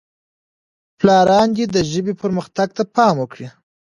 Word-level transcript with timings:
پلاران 0.99 1.47
دې 1.57 1.65
د 1.75 1.77
ژبې 1.91 2.13
پرمختګ 2.21 2.69
ته 2.77 2.83
پام 2.95 3.15
وکړي. 3.19 3.47